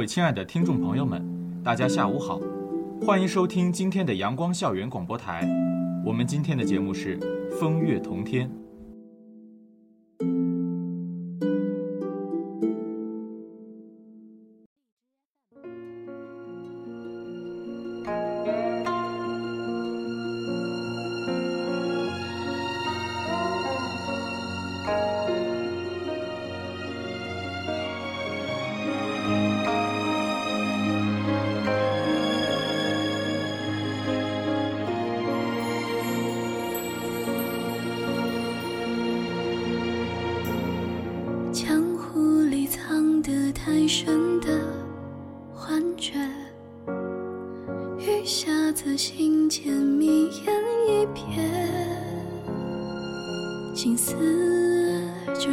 [0.00, 1.22] 各位亲爱的听众朋友们
[1.62, 2.40] 大家下午好
[3.02, 5.46] 欢迎收听今天的阳光校园广播台。
[6.02, 7.20] 我们今天的节目是
[7.60, 8.50] 风月同天。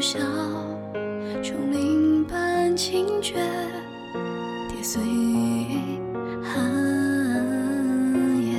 [0.08, 0.19] 笑，
[1.44, 3.33] 虫鸣般清绝，
[4.69, 5.02] 跌碎
[6.41, 6.55] 寒
[8.41, 8.53] 夜。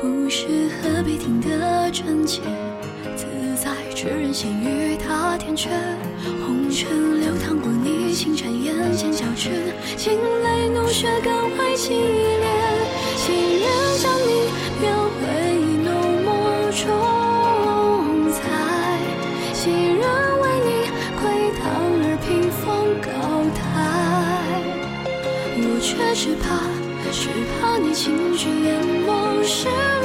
[0.00, 0.46] 故事
[0.80, 2.40] 何必听得真切？
[3.16, 5.70] 自在之人心与他天阙，
[6.46, 9.50] 红尘流淌过你星辰，眼前交织，
[9.96, 12.46] 惊雷怒雪更为凄烈。
[13.16, 14.86] 情愿将你描
[15.18, 15.57] 绘。
[27.98, 29.97] 情绪眼眸是。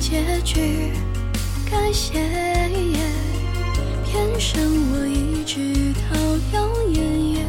[0.00, 0.92] 结局，
[1.70, 2.98] 感谢，也
[4.06, 4.58] 偏生
[4.90, 5.92] 我一直
[6.50, 6.58] 都
[6.90, 7.02] 有
[7.34, 7.44] 眼。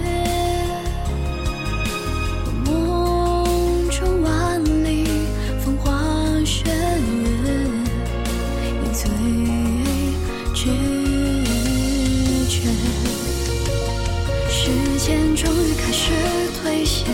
[2.65, 5.07] 我梦中万里
[5.63, 5.87] 风花
[6.43, 6.69] 雪月，
[8.83, 9.07] 你醉。
[14.49, 14.69] 时
[14.99, 16.11] 间终于开始
[16.61, 17.05] 退卸，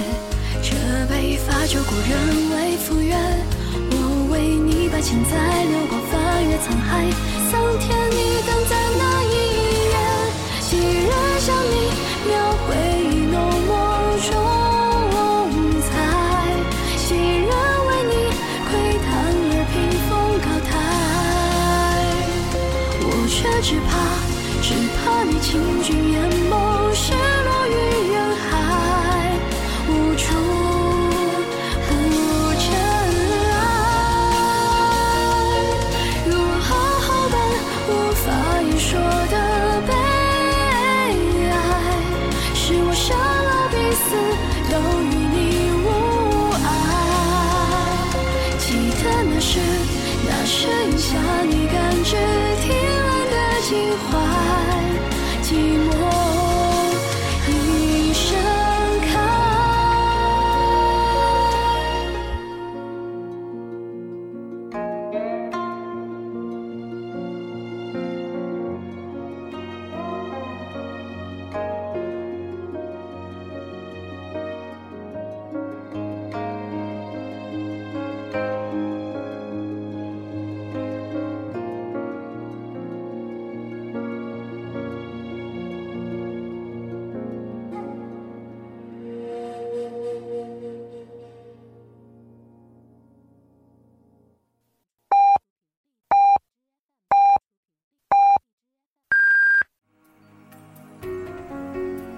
[0.63, 0.71] 这
[1.07, 3.06] 杯发就故人未复。
[4.99, 5.31] 千载
[5.69, 7.05] 流光，翻越沧海，
[7.51, 9.31] 桑田你等在哪一
[9.93, 9.95] 夜？
[10.59, 10.69] 几
[11.05, 11.09] 人
[11.39, 11.75] 向你
[12.25, 12.33] 描
[12.65, 12.67] 绘
[13.31, 13.35] 浓
[13.67, 13.71] 墨
[14.25, 14.27] 重
[15.81, 15.87] 彩？
[16.97, 17.49] 几人
[17.87, 18.11] 为你
[18.67, 18.69] 窥
[19.05, 19.75] 探而屏
[20.09, 20.69] 风高台？
[22.99, 23.89] 我却只怕，
[24.63, 25.47] 只怕你轻
[25.83, 26.17] 举眼
[26.49, 26.51] 眸，
[26.93, 27.71] 失落于
[28.11, 28.15] 人
[28.49, 28.51] 海，
[29.87, 30.25] 无处。
[51.49, 52.15] 你感知
[52.61, 54.26] 听完的情话。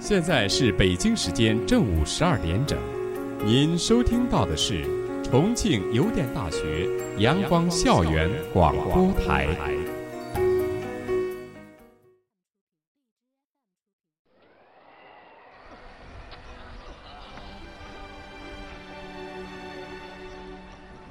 [0.09, 2.79] 现在是北京时间正午十二点整
[3.45, 4.83] 您收听到的是
[5.23, 6.89] 重庆邮电大学
[7.19, 9.47] 阳光校园广播台。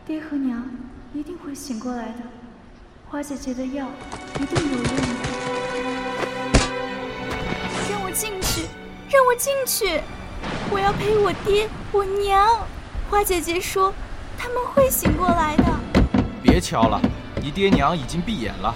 [0.05, 0.69] 爹和娘
[1.15, 2.25] 一定会醒过来的
[3.09, 3.89] 花姐姐的药
[10.88, 12.49] 要陪我爹、我娘。
[13.11, 13.93] 花姐姐说
[14.38, 15.64] 他们会醒过来的。
[16.43, 16.99] 别敲了，
[17.43, 18.75] 你爹娘已经闭眼了。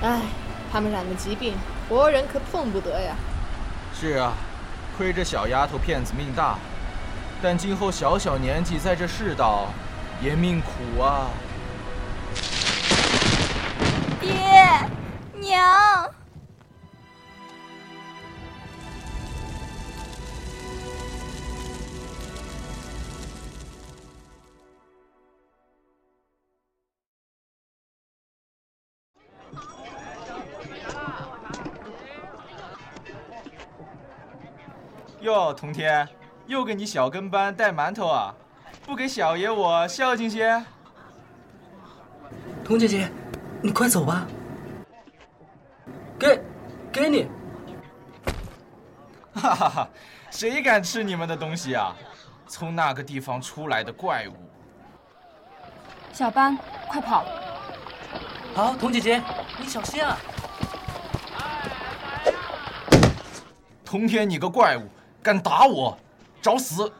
[0.00, 0.22] 唉，
[0.72, 1.52] 他们染了疾病，
[1.90, 3.14] 活人可碰不得呀。
[3.92, 4.32] 是啊，
[4.96, 6.56] 亏这小丫头片子命大，
[7.42, 9.68] 但今后小小年纪在这世道。
[10.22, 11.26] 也命苦啊！
[14.20, 14.32] 爹
[15.40, 16.08] 娘，
[35.22, 36.06] 哟，童天，
[36.48, 38.34] 又给你小跟班带馒头啊？
[38.84, 40.60] 不给小爷我孝敬些。
[42.64, 43.08] 童姐姐，
[43.62, 44.26] 你快走吧。
[46.18, 46.42] 给，
[46.92, 47.28] 给你。
[49.32, 49.88] 哈哈哈！
[50.28, 51.94] 谁敢吃你们的东西啊？
[52.48, 54.34] 从那个地方出来的怪物。
[56.12, 56.58] 小班，
[56.88, 57.24] 快跑！
[58.54, 59.22] 好，童姐姐，
[59.56, 60.18] 你小心啊。
[63.84, 64.82] 童天，你个怪物，
[65.22, 65.96] 敢打我，
[66.40, 66.92] 找死！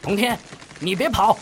[0.00, 0.38] 童天，
[0.78, 1.38] 你别跑！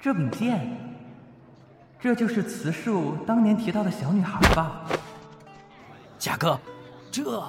[0.00, 0.66] 这柄剑，
[2.00, 4.86] 这就是慈树当年提到的小女孩吧？
[6.18, 6.58] 贾哥，
[7.10, 7.42] 这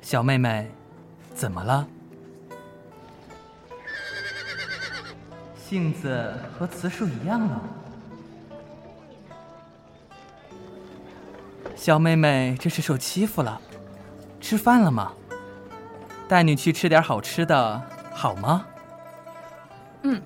[0.00, 0.70] 小妹妹
[1.34, 1.86] 怎么了？
[5.56, 7.62] 性子和慈树一样了。
[11.78, 13.58] 小妹妹这是受欺负了，
[14.40, 15.12] 吃饭了吗？
[16.28, 17.82] 带你去吃点好吃的，
[18.12, 18.66] 好吗？
[20.02, 20.20] 嗯。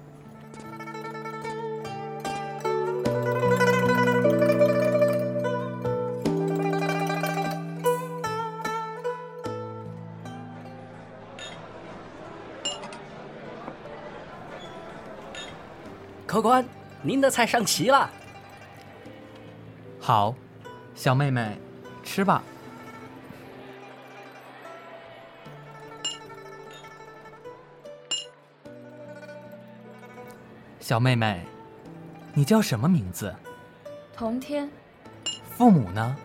[16.27, 16.65] 客官，
[17.03, 18.11] 您的菜上齐了。
[20.01, 20.35] 好。
[20.95, 21.59] 小妹妹，
[22.05, 22.43] 吃吧。
[30.79, 31.45] 小妹妹，
[32.35, 33.35] 你叫什么名字？
[34.15, 34.71] 童天。
[35.57, 36.17] 父母呢？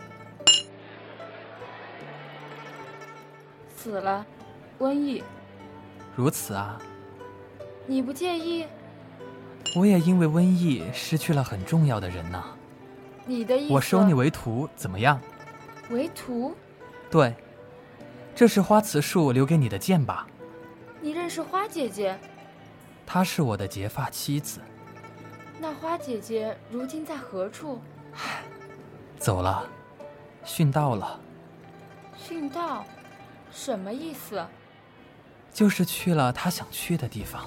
[3.75, 4.25] 死了，
[4.79, 5.23] 瘟疫。
[6.15, 6.79] 如此啊。
[7.85, 8.65] 你不介意？
[9.75, 12.43] 我也因为瘟疫失去了很重要的人呢。
[13.27, 13.74] 你的意思？
[13.74, 15.19] 我收你为徒怎么样？
[15.89, 16.56] 为徒？
[17.12, 17.35] 对，
[18.33, 20.25] 这是花瓷树留给你的剑吧？
[21.01, 22.18] 你认识花姐姐？
[23.06, 24.62] 她是我的结发妻子。
[25.59, 27.81] 那花姐姐如今在何处？
[29.19, 29.68] 走了，
[30.45, 31.19] 殉道了。
[32.18, 32.85] 殉道？
[33.51, 34.45] 什么意思？
[35.54, 37.45] 就是去了他想去的地方。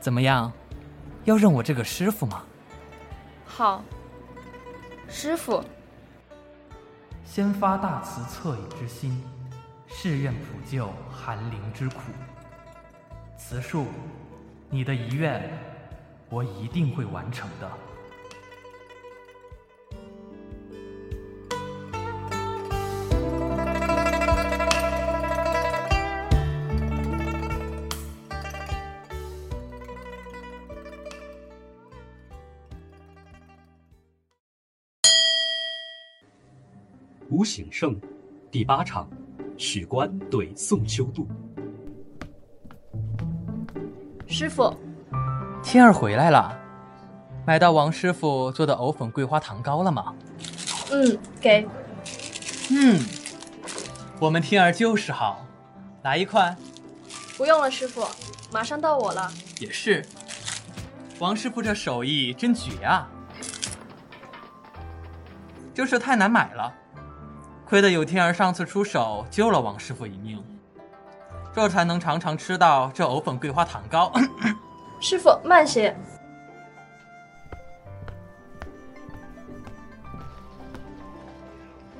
[0.00, 0.52] 怎么样？
[1.24, 2.42] 要认我这个师傅吗？
[3.48, 3.82] 好，
[5.08, 5.64] 师傅。
[7.24, 9.24] 先发大慈恻隐之心，
[9.88, 10.40] 誓愿普
[10.70, 11.96] 救寒灵之苦。
[13.36, 13.86] 慈树，
[14.70, 15.50] 你的遗愿，
[16.28, 17.68] 我一定会完成的。
[37.30, 37.94] 吴醒胜，
[38.50, 39.06] 第八场，
[39.58, 41.28] 许官对宋秋度。
[44.26, 44.74] 师傅，
[45.62, 46.58] 天儿回来了，
[47.46, 50.14] 买到王师傅做的藕粉桂花糖糕了吗？
[50.90, 51.68] 嗯，给。
[52.70, 52.98] 嗯，
[54.18, 55.44] 我们天儿就是好，
[56.02, 56.56] 来一块。
[57.36, 58.06] 不用了，师傅，
[58.50, 59.30] 马上到我了。
[59.60, 60.02] 也是，
[61.18, 63.06] 王师傅这手艺真绝啊，
[65.74, 66.74] 就是太难买了。
[67.68, 70.42] 亏得有天儿上次出手救了王师傅一命，
[71.54, 74.10] 这才能常常吃到这藕粉桂花糖糕。
[75.02, 75.94] 师傅慢些。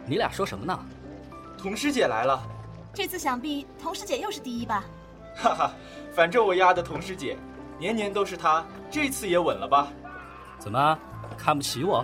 [0.06, 0.78] 你俩说什么呢？
[1.58, 2.42] 童师姐来了。
[2.94, 4.82] 这次想必童师姐又是第一吧？
[5.36, 5.72] 哈哈，
[6.14, 7.36] 反正我压的童师姐，
[7.78, 9.88] 年年都是她，这次也稳了吧？
[10.58, 10.98] 怎么
[11.36, 12.02] 看不起我？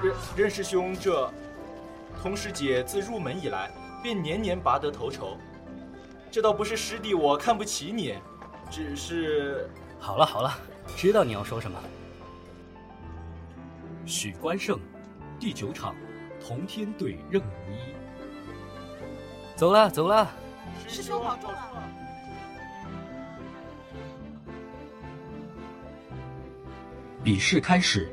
[0.00, 1.28] 任任师兄，这
[2.22, 3.70] 童师姐自入门以来
[4.02, 5.38] 便年年拔得头筹，
[6.30, 8.14] 这倒不是师弟我看不起你，
[8.70, 9.70] 只是……
[9.98, 10.52] 好了好了，
[10.96, 11.78] 知道你要说什么。
[14.04, 14.78] 许关胜，
[15.38, 15.94] 第九场，
[16.46, 17.94] 同天对任无一。
[19.56, 20.30] 走了走了，
[20.86, 21.72] 师兄保重啊！
[27.24, 28.10] 比试开始。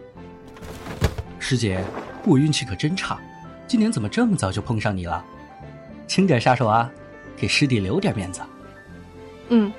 [1.39, 1.83] 师姐，
[2.25, 3.19] 我运气可真差，
[3.67, 5.23] 今年怎么这么早就碰上你了？
[6.07, 6.89] 轻点下手啊，
[7.35, 8.41] 给师弟留点面子。
[9.49, 9.71] 嗯。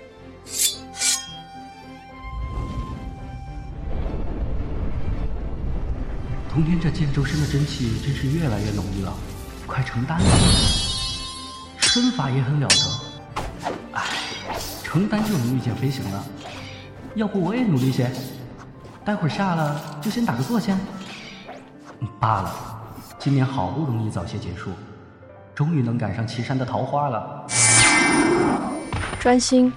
[6.50, 9.14] 通天这剑周身的真气真是越来越浓郁了，
[9.66, 10.26] 快成丹了。
[11.78, 14.02] 身法也很了得，哎，
[14.82, 16.24] 成丹就能御剑飞行了。
[17.14, 18.10] 要不我也努力些，
[19.04, 20.78] 待会儿下了就先打个坐先。
[22.20, 22.77] 罢了，
[23.18, 24.70] 今年好不容易早些结束，
[25.52, 27.44] 终于能赶上岐山的桃花了。
[29.18, 29.72] 专心。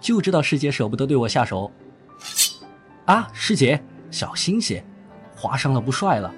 [0.00, 1.70] 就知道师姐舍不得对我下手。
[3.04, 4.84] 啊，师姐，小心些，
[5.36, 6.30] 划伤了不帅了。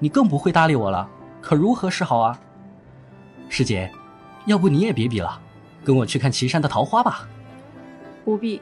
[0.00, 1.08] 你更不会搭理我了，
[1.40, 2.38] 可如何是好啊？
[3.48, 3.90] 师姐，
[4.46, 5.40] 要不你也别比了，
[5.84, 7.26] 跟我去看岐山的桃花吧。
[8.24, 8.60] 不必。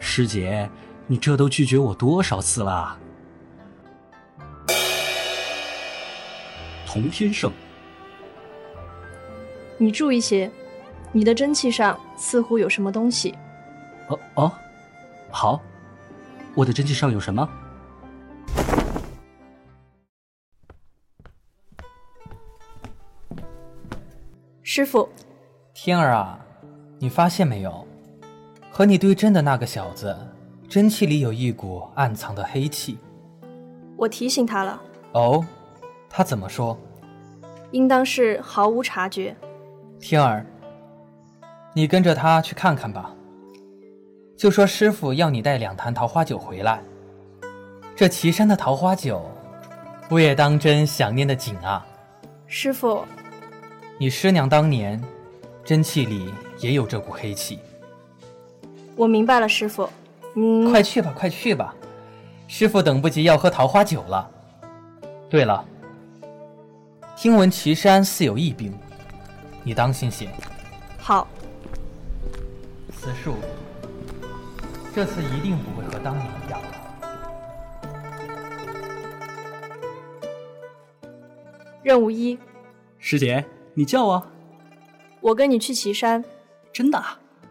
[0.00, 0.68] 师姐，
[1.06, 2.98] 你这都拒绝我多少次了？
[6.92, 7.52] 童天胜，
[9.78, 10.50] 你注意些，
[11.12, 13.32] 你的真气上似乎有什么东西。
[14.08, 14.52] 哦哦，
[15.30, 15.60] 好，
[16.52, 17.48] 我的真气上有什么？
[24.64, 25.08] 师傅，
[25.72, 26.40] 天儿啊，
[26.98, 27.86] 你发现没有？
[28.68, 30.16] 和你对阵的那个小子，
[30.68, 32.98] 真气里有一股暗藏的黑气。
[33.96, 34.82] 我提醒他了。
[35.12, 35.46] 哦，
[36.10, 36.76] 他怎么说？
[37.70, 39.34] 应当是毫无察觉。
[40.00, 40.44] 天儿，
[41.72, 43.14] 你跟着他去看看吧。
[44.36, 46.82] 就说师傅要你带两坛桃花酒回来。
[47.94, 49.30] 这岐山的桃花酒，
[50.08, 51.86] 我也当真想念的紧啊。
[52.46, 53.04] 师傅，
[53.98, 55.00] 你师娘当年
[55.62, 57.60] 真气里也有这股黑气。
[58.96, 59.88] 我明白了，师傅。
[60.34, 61.74] 嗯，快去吧，快去吧，
[62.48, 64.28] 师傅等不及要喝桃花酒了。
[65.28, 65.64] 对了，
[67.22, 68.72] 听闻岐山似有异兵，
[69.62, 70.26] 你当心些。
[70.98, 71.28] 好。
[72.96, 73.34] 此树。
[74.94, 76.58] 这次一定不会和当年一样。
[81.82, 82.38] 任务一，
[82.98, 84.26] 师姐，你叫我。
[85.20, 86.24] 我跟你去岐山。
[86.72, 87.04] 真的？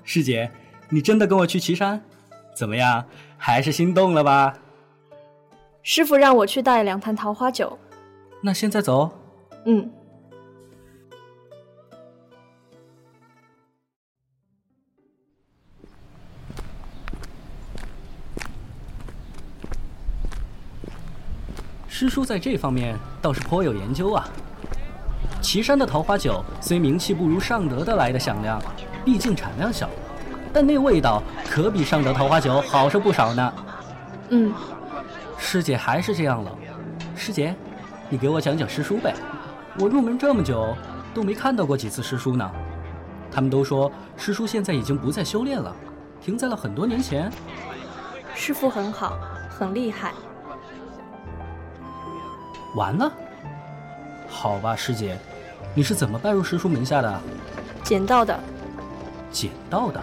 [0.03, 0.49] 师姐，
[0.89, 2.01] 你真的跟我去岐山？
[2.55, 3.05] 怎么样？
[3.37, 4.57] 还是心动了吧？
[5.83, 7.77] 师傅让我去带两坛桃花酒。
[8.41, 9.11] 那现在走。
[9.65, 9.91] 嗯。
[21.87, 24.25] 师叔在这方面倒是颇有研究啊。
[25.41, 28.61] 岐山的桃花酒虽名气不如尚德的来的响亮，
[29.03, 29.89] 毕竟产量小，
[30.53, 33.53] 但那味道可比尚德桃花酒好上不少呢。
[34.29, 34.53] 嗯，
[35.37, 36.57] 师姐还是这样了。
[37.15, 37.53] 师姐，
[38.09, 39.13] 你给我讲讲师叔呗。
[39.77, 40.75] 我入门这么久，
[41.13, 42.49] 都没看到过几次师叔呢。
[43.31, 45.73] 他们都说师叔现在已经不再修炼了，
[46.19, 47.31] 停在了很多年前。
[48.33, 49.17] 师傅很好，
[49.49, 50.13] 很厉害。
[52.75, 53.11] 完了，
[54.27, 55.17] 好吧，师姐，
[55.75, 57.21] 你是怎么拜入师叔门下的？
[57.83, 58.39] 捡到的。
[59.31, 60.01] 捡到的？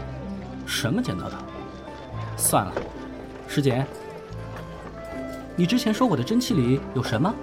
[0.65, 1.37] 什么捡到的？
[2.37, 2.73] 算了，
[3.49, 3.85] 师姐，
[5.57, 7.35] 你之前说我的真气里有什么？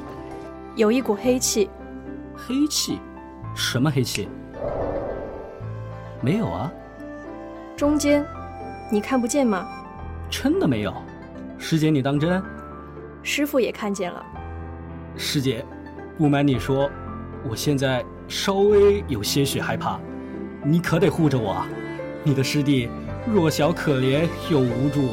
[0.76, 1.70] 有一股黑气。
[2.46, 3.00] 黑气？
[3.56, 4.28] 什么黑气？
[6.22, 6.70] 没有啊。
[7.78, 8.26] 中间，
[8.92, 9.66] 你看不见吗？
[10.30, 10.94] 真的没有，
[11.58, 12.44] 师姐你当真？
[13.22, 14.22] 师傅也看见了。
[15.16, 15.64] 师姐，
[16.18, 16.90] 不瞒你说，
[17.50, 19.98] 我现在稍微有些许害怕，
[20.64, 21.68] 你可得护着我啊！
[22.24, 22.90] 你的师弟
[23.26, 25.12] 弱小可怜又无助。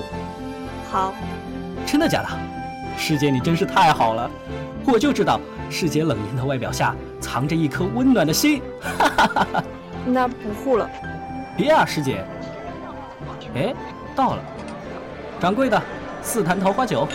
[0.91, 1.15] 好，
[1.87, 2.29] 真的假的？
[2.97, 4.29] 师姐你真是太好了，
[4.85, 8.63] 我就知道师姐冷艳的外表下藏着一颗温暖的心。
[8.81, 9.65] 哈哈哈哈
[10.07, 10.89] 那不护了。
[11.57, 12.25] 别啊，师姐。
[13.55, 13.75] 哎，
[14.15, 14.43] 到了，
[15.41, 15.83] 掌柜的，
[16.23, 17.07] 四坛桃花酒。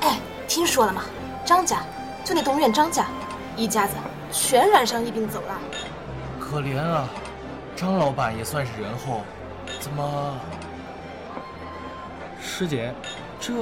[0.00, 0.18] 哎，
[0.48, 1.02] 听说了吗？
[1.44, 1.78] 张家，
[2.24, 3.06] 就那东院张家，
[3.56, 3.94] 一家子
[4.32, 5.58] 全染上疫病走了。
[6.40, 7.08] 可怜啊，
[7.76, 9.22] 张老板也算是仁厚，
[9.78, 10.34] 怎么？
[12.40, 12.92] 师姐，
[13.38, 13.52] 这……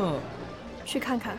[0.84, 1.36] 去看看。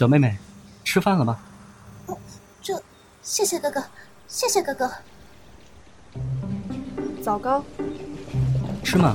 [0.00, 0.34] 小妹妹，
[0.82, 1.36] 吃饭了吗？
[2.62, 2.82] 这，
[3.20, 3.84] 谢谢哥哥，
[4.26, 4.90] 谢谢哥哥。
[7.20, 7.62] 枣糕，
[8.82, 9.14] 吃吗？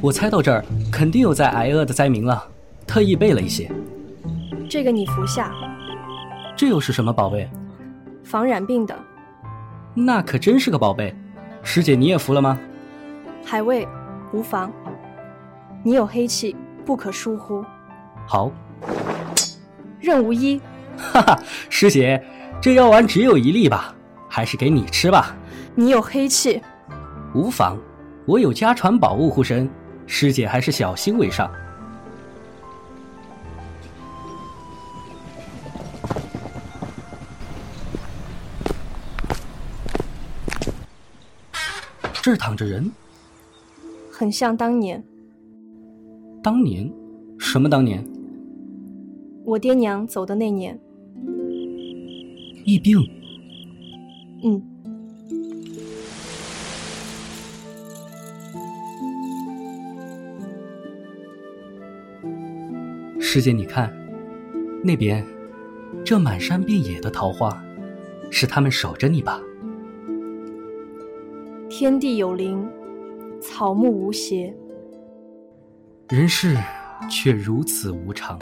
[0.00, 2.44] 我猜到这儿肯定有在挨饿的灾民了，
[2.84, 3.70] 特意备了一些。
[4.68, 5.54] 这个你服下。
[6.56, 7.48] 这又是什么宝贝？
[8.24, 8.98] 防染病的。
[9.94, 11.14] 那可真是个宝贝。
[11.62, 12.58] 师姐，你也服了吗？
[13.44, 13.86] 还未，
[14.32, 14.72] 无妨。
[15.84, 17.64] 你有黑气，不可疏忽。
[18.26, 18.50] 好。
[20.00, 20.60] 任无一。
[20.96, 22.22] 哈哈，师姐，
[22.60, 23.94] 这药丸只有一粒吧？
[24.28, 25.36] 还是给你吃吧。
[25.74, 26.60] 你有黑气。
[27.34, 27.78] 无妨，
[28.26, 29.70] 我有家传宝物护身，
[30.06, 31.50] 师姐还是小心为上。
[42.20, 42.90] 这儿躺着人，
[44.12, 45.02] 很像当年。
[46.42, 46.92] 当年？
[47.38, 48.04] 什么当年？
[49.48, 50.78] 我爹娘走的那年。
[52.66, 52.98] 疫病。
[54.42, 54.62] 嗯。
[63.18, 63.90] 师姐，你看，
[64.84, 65.24] 那边，
[66.04, 67.64] 这满山遍野的桃花，
[68.30, 69.40] 是他们守着你吧？
[71.70, 72.68] 天地有灵，
[73.40, 74.54] 草木无邪，
[76.10, 76.54] 人世
[77.10, 78.38] 却如此无常。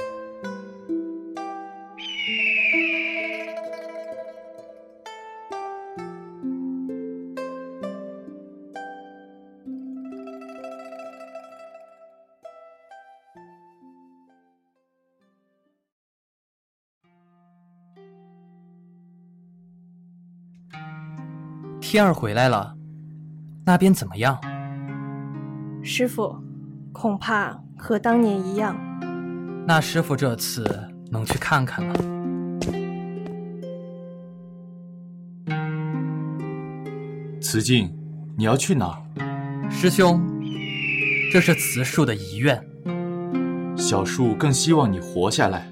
[21.97, 22.75] 天儿回来了。
[23.65, 24.39] 那边怎么样？
[25.83, 26.37] 师傅，
[26.93, 28.77] 恐怕和当年一样。
[29.67, 30.63] 那师傅这次
[31.11, 31.95] 能去看看了。
[37.41, 37.91] 慈静，
[38.37, 39.71] 你要去哪儿？
[39.71, 40.21] 师兄，
[41.33, 42.63] 这是慈树的遗愿。
[43.75, 45.67] 小树更希望你活下来。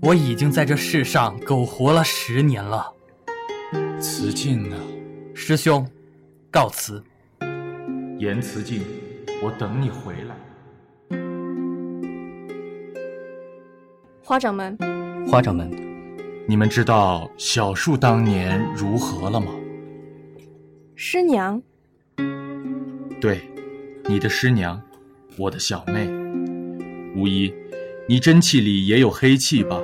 [0.00, 2.90] 我已经在这世上苟活了十年了。
[4.00, 4.76] 慈静呢？
[5.34, 5.84] 师兄。
[6.48, 7.02] 告辞，
[8.20, 8.82] 言辞静，
[9.42, 10.36] 我等你回来。
[14.22, 14.78] 花掌门，
[15.26, 15.68] 花掌门，
[16.46, 19.52] 你们知道小树当年如何了吗？
[20.94, 21.60] 师娘。
[23.20, 23.40] 对，
[24.04, 24.80] 你的师娘，
[25.36, 26.08] 我的小妹。
[27.16, 27.52] 无疑，
[28.08, 29.82] 你真气里也有黑气吧？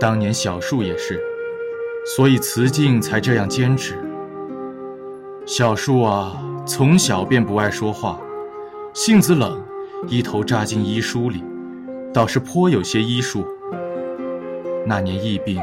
[0.00, 1.20] 当年小树也是，
[2.16, 4.01] 所以慈静才这样坚持。
[5.44, 8.20] 小树啊，从小便不爱说话，
[8.94, 9.60] 性子冷，
[10.06, 11.42] 一头扎进医书里，
[12.14, 13.44] 倒是颇有些医术。
[14.86, 15.60] 那年疫病，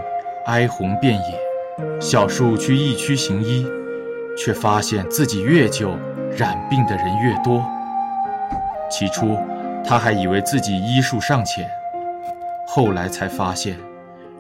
[0.47, 3.65] 哀鸿遍野，小树去疫区行医，
[4.37, 5.97] 却发现自己越救，
[6.37, 7.65] 染病的人越多。
[8.91, 9.37] 起初，
[9.85, 11.65] 他还以为自己医术尚浅，
[12.67, 13.77] 后来才发现，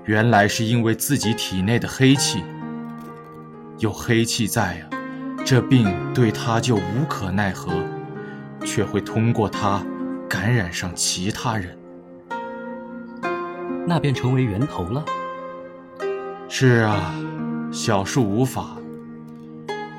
[0.03, 2.43] 原来是因为自己体内的黑气，
[3.77, 4.88] 有黑气在啊。
[5.45, 7.71] 这病对他就无可奈何，
[8.63, 9.83] 却会通过他
[10.29, 11.75] 感染上其他人，
[13.87, 15.03] 那便成为源头了。
[16.47, 17.15] 是啊，
[17.71, 18.77] 小树无法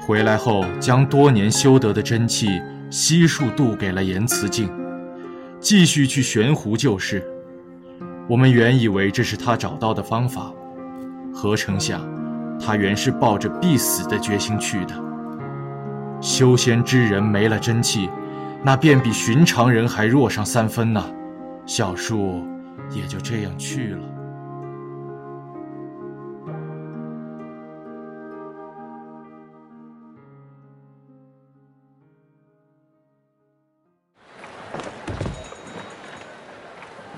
[0.00, 4.70] 回来后，将多年修得的真气悉数渡给了严慈静，
[5.58, 7.24] 继续去悬壶救世。
[8.28, 10.52] 我们原以为这是他找到的方法，
[11.34, 12.00] 何成想，
[12.60, 15.09] 他原是抱着必死的决心去的。
[16.20, 18.10] 修仙之人没了真气，
[18.62, 21.02] 那便比寻常人还弱上三分呢。
[21.64, 22.44] 小树
[22.90, 23.98] 也就这样去了。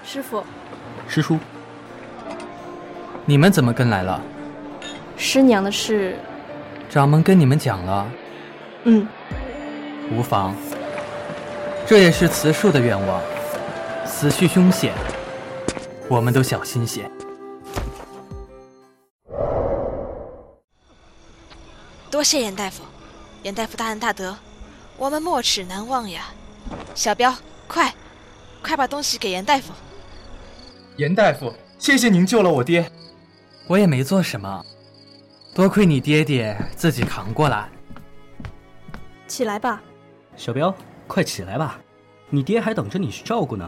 [0.05, 0.45] 师傅，
[1.09, 1.39] 师叔，
[3.25, 4.21] 你们怎么跟来了？
[5.17, 6.17] 师娘的事，
[6.91, 8.07] 掌门跟你们讲了。
[8.85, 9.07] 嗯，
[10.11, 10.55] 无妨。
[11.87, 13.23] 这也是慈树的愿望。
[14.05, 14.93] 死去凶险，
[16.09, 17.11] 我们都小心些。
[22.11, 22.83] 多谢严大夫，
[23.43, 24.37] 严大夫大恩大德，
[24.97, 26.27] 我们没齿难忘呀。
[26.95, 27.35] 小彪，
[27.67, 27.93] 快
[28.63, 29.73] 快把东西给严大夫。
[30.97, 32.89] 严大夫，谢谢您救了我爹。
[33.67, 34.63] 我也没做什么，
[35.55, 37.69] 多亏你爹爹自己扛过来。
[39.33, 39.81] 起来吧，
[40.37, 40.75] 小彪，
[41.07, 41.81] 快起来吧，
[42.29, 43.67] 你爹还等着你去照顾呢。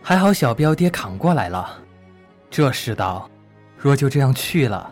[0.00, 1.78] 还好小彪爹扛过来了，
[2.48, 3.28] 这世道，
[3.76, 4.90] 若就这样去了，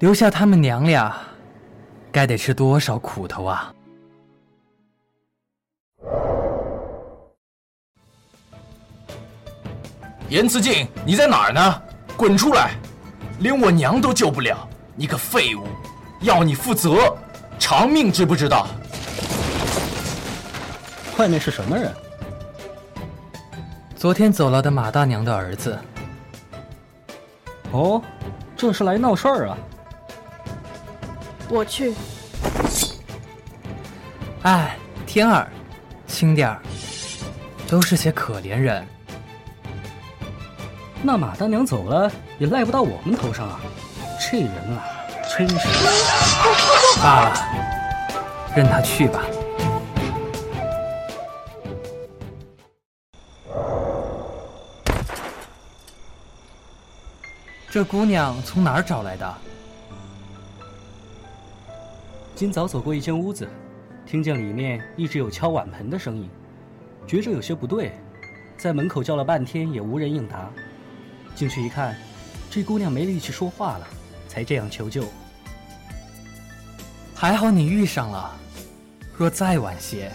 [0.00, 1.16] 留下他们娘俩，
[2.12, 3.74] 该得吃多少苦头啊！
[10.28, 11.82] 严慈敬，你在哪儿呢？
[12.14, 12.72] 滚出来！
[13.38, 15.66] 连我娘都救不了，你个废物，
[16.20, 17.16] 要你负责，
[17.70, 18.66] 偿命知不知道？
[21.18, 21.94] 外面是什么人？
[23.94, 25.78] 昨天走了的马大娘的儿子。
[27.70, 28.02] 哦，
[28.56, 29.56] 这是来闹事儿啊！
[31.48, 31.94] 我去。
[34.42, 35.48] 哎，天儿，
[36.08, 36.60] 轻点儿，
[37.68, 38.84] 都是些可怜人。
[41.04, 43.60] 那马大娘走了，也赖不到我们头上啊！
[44.18, 44.84] 这人啊，
[45.38, 45.68] 真是……
[46.98, 47.34] 罢了，
[48.56, 49.22] 任他去吧。
[57.70, 59.34] 这姑娘从哪儿找来的？
[62.34, 63.48] 今早走过一间屋子，
[64.04, 66.28] 听见里面一直有敲碗盆的声音，
[67.06, 67.92] 觉着有些不对，
[68.58, 70.50] 在门口叫了半天也无人应答。
[71.34, 71.96] 进去一看，
[72.50, 73.86] 这姑娘没力气说话了，
[74.26, 75.04] 才这样求救。
[77.20, 78.34] 还好你遇上了，
[79.14, 80.10] 若再晚些，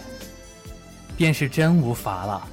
[1.16, 2.48] 便是真无法了。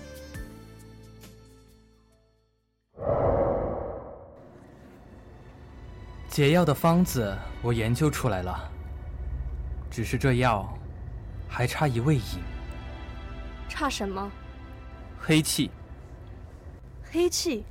[6.30, 8.72] 解药的方子我研究出来了，
[9.90, 10.72] 只是这药
[11.50, 12.22] 还差一味饮。
[13.68, 14.32] 差什么？
[15.20, 15.72] 黑气。
[17.12, 17.64] 黑气。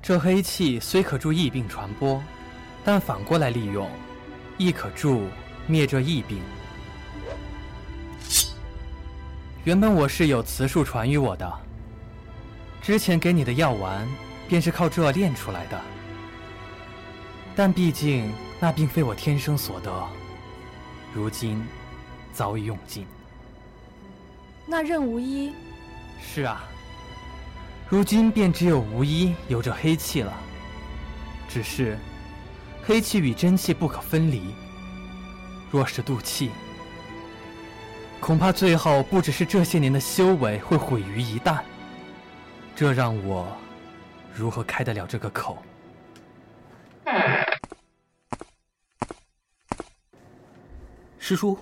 [0.00, 2.22] 这黑气虽可助疫病传播，
[2.84, 3.90] 但反过来利用，
[4.56, 5.24] 亦可助
[5.70, 6.40] 灭这疫病。
[9.64, 11.50] 原本我是有慈树传于我的，
[12.82, 14.08] 之前给你的药丸
[14.48, 15.80] 便是靠这炼出来的。
[17.54, 20.08] 但毕竟那并非我天生所得，
[21.14, 21.62] 如今
[22.32, 23.06] 早已用尽。
[24.66, 25.52] 那任无一，
[26.22, 26.64] 是啊，
[27.88, 30.32] 如今便只有无一有着黑气了。
[31.48, 31.98] 只是
[32.82, 34.54] 黑气与真气不可分离，
[35.70, 36.50] 若是渡气，
[38.20, 41.60] 恐怕最后不只是这些年的修为会毁于一旦。
[42.74, 43.46] 这让我
[44.34, 45.58] 如何开得了这个口？
[51.18, 51.56] 师叔，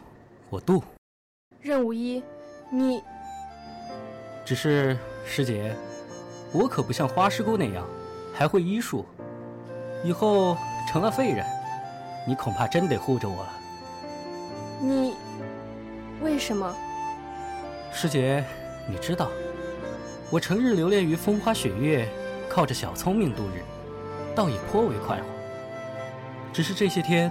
[0.49, 0.83] 我渡。
[1.61, 2.23] 任无一，
[2.71, 3.03] 你。
[4.45, 5.77] 只是师姐，
[6.53, 7.87] 我可不像花师姑那样，
[8.33, 9.05] 还会医术。
[10.03, 10.57] 以后
[10.91, 11.45] 成了废人，
[12.27, 13.53] 你恐怕真得护着我了。
[14.81, 15.15] 你，
[16.23, 16.73] 为什么？
[17.93, 18.45] 师姐，
[18.89, 19.29] 你知道，
[20.31, 22.09] 我成日留恋于风花雪月，
[22.49, 23.65] 靠着小聪明度日，
[24.37, 25.25] 倒也颇为快活。
[26.53, 27.29] 只是这些天，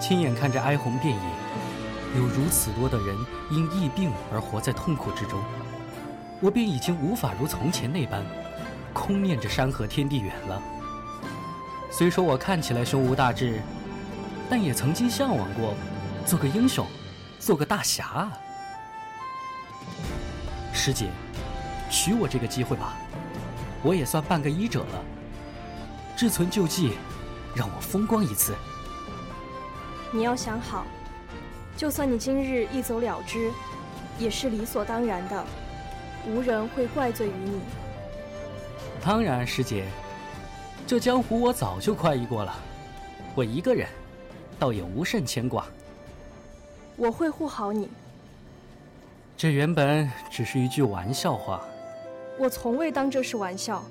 [0.00, 3.14] 亲眼看着哀鸿遍野，有如此多的人
[3.50, 5.38] 因疫病而活在痛苦之中，
[6.40, 8.24] 我便已经无法如从前那般，
[8.94, 10.62] 空念着山河天地远了。
[11.90, 13.60] 虽说我看起来胸无大志，
[14.48, 15.74] 但也曾经向往过，
[16.26, 16.86] 做个英雄，
[17.38, 18.32] 做个大侠啊！
[20.72, 21.10] 师姐，
[21.90, 22.96] 许我这个机会吧，
[23.82, 25.04] 我也算半个医者了，
[26.16, 26.96] 志存救济。
[27.52, 28.54] 让我风光一次。
[30.12, 30.86] 你要想好，
[31.76, 33.50] 就算你今日一走了之，
[34.20, 35.44] 也是理所当然的，
[36.28, 37.60] 无人会怪罪于你。
[39.04, 39.88] 当然，师姐，
[40.86, 42.54] 这江湖我早就快意过了，
[43.34, 43.88] 我一个人，
[44.56, 45.66] 倒也无甚牵挂。
[47.00, 47.88] 我会护好你。
[49.34, 51.62] 这原本只是一句玩笑话。
[52.38, 53.82] 我从未当这是玩笑。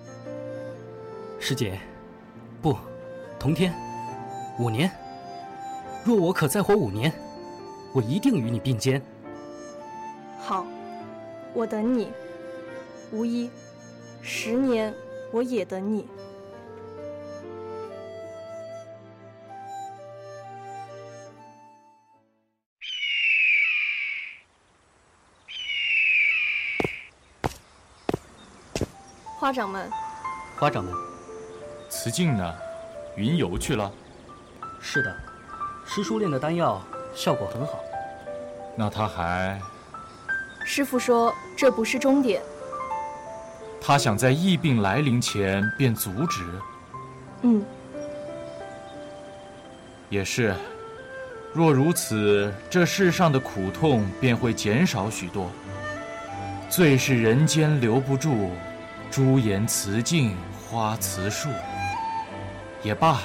[1.39, 1.80] 师姐，
[2.62, 2.78] 不。
[3.39, 3.74] 同天，
[4.60, 4.91] 五年。
[6.04, 7.12] 若我可再活五年，
[7.93, 9.02] 我一定与你并肩。
[10.39, 10.63] 好，
[11.56, 12.12] 我等你。
[13.12, 13.50] 无一，
[14.22, 14.93] 十年
[15.32, 16.08] 我也等你。
[29.49, 29.89] 花掌门，
[30.59, 30.93] 花掌门，
[31.89, 32.53] 慈静呢？
[33.15, 33.91] 云游去了。
[34.79, 35.12] 是的，
[35.88, 36.79] 师叔炼的丹药
[37.15, 37.79] 效果很好。
[38.75, 39.59] 那他还……
[40.63, 42.43] 师傅说这不是终点。
[43.81, 46.45] 他想在疫病来临前便阻止。
[47.41, 47.65] 嗯，
[50.09, 50.53] 也是。
[51.53, 55.49] 若如此，这世上的苦痛便会减少许多。
[56.69, 58.51] 最是人间留不住，
[59.12, 60.36] 朱颜辞镜
[60.69, 61.50] 花辞树。
[62.82, 63.19] 也罢，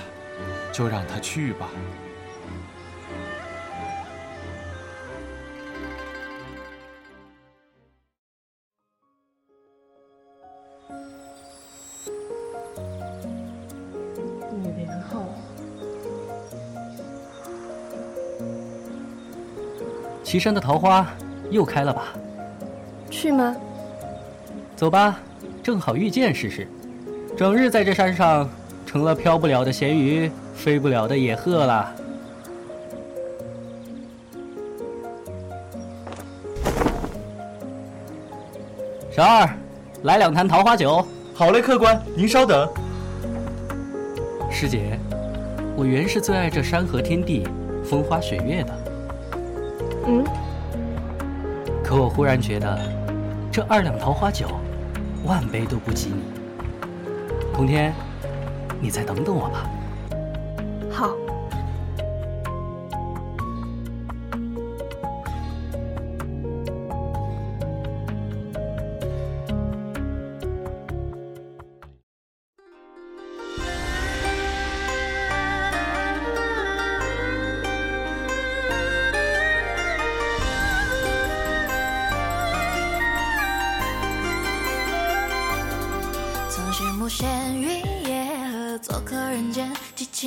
[0.73, 1.69] 就让他去吧。
[20.25, 21.07] 岐山的桃花
[21.53, 22.13] 又开了吧？
[23.09, 23.55] 去吗？
[24.75, 25.21] 走吧，
[25.65, 26.69] 正好遇见试试。
[27.35, 28.47] 整日在这山上，
[28.85, 31.91] 成了飘不了的咸鱼，飞不了的野鹤了。
[39.11, 39.49] 小二，
[40.03, 41.03] 来两坛桃花酒。
[41.33, 42.69] 好嘞，客官，您稍等。
[44.51, 44.99] 师姐，
[45.77, 47.49] 我原是最爱这山河天地、
[47.83, 48.73] 风花雪月的。
[50.09, 50.23] 嗯，
[51.83, 52.79] 可我忽然觉得，
[53.51, 54.47] 这二两桃花酒，
[55.25, 56.23] 万杯都不及你。
[57.53, 57.95] 通天，
[58.81, 59.69] 你再等等我吧。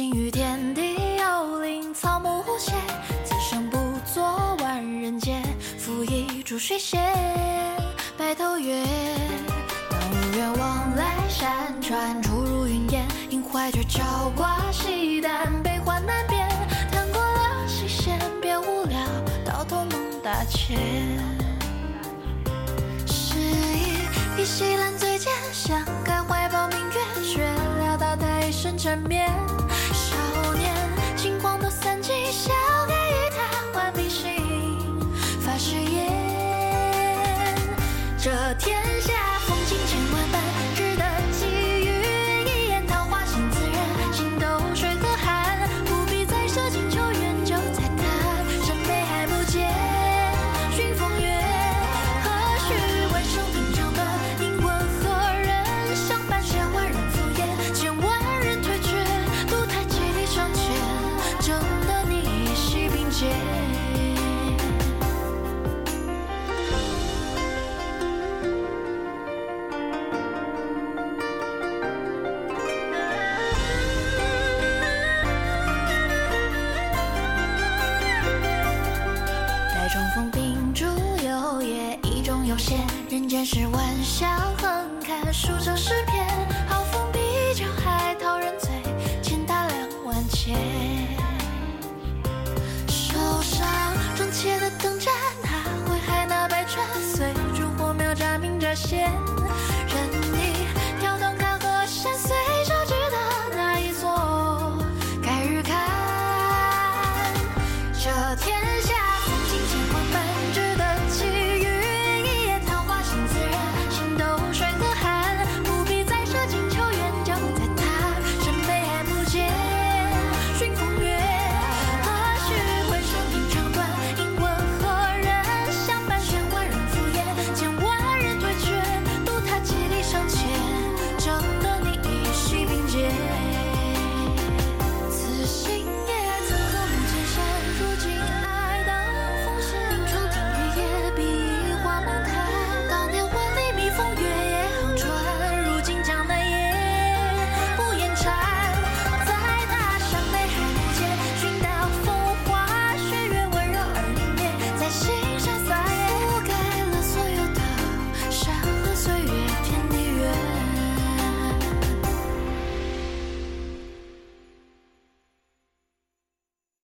[0.08, 2.72] 应与天地有灵，草木无邪。
[3.26, 3.78] 此生不
[4.14, 4.24] 做
[4.62, 5.42] 万人杰，
[5.78, 7.14] 赴一株水仙。
[8.18, 8.82] 白头约
[9.90, 13.06] 当如，愿往来山川，出入云烟。
[13.32, 16.48] 萦怀却朝挂西单，悲欢难辨。
[16.90, 18.98] 叹过了西弦，别无聊。
[19.44, 19.92] 到头梦
[20.24, 20.78] 大千，
[23.06, 27.26] 诗意依稀冷，醉间，想开怀抱明月。
[27.26, 27.42] 却
[27.80, 29.30] 料到，太生缠绵。
[31.18, 32.54] 金光都散尽，笑
[32.88, 33.40] 看与他
[33.74, 34.30] 换铭心，
[35.42, 36.06] 发誓言。